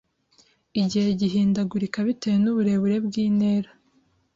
[0.81, 3.69] Igihe gihindagurika bitewe n’uburebure bw’intera